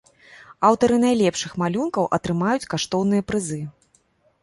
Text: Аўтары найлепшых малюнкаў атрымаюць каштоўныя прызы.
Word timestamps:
Аўтары 0.69 0.95
найлепшых 1.03 1.51
малюнкаў 1.65 2.09
атрымаюць 2.19 2.69
каштоўныя 2.75 3.21
прызы. 3.33 3.63